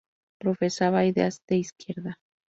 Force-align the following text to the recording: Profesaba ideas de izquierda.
Profesaba 0.39 1.05
ideas 1.05 1.43
de 1.47 1.57
izquierda. 1.57 2.17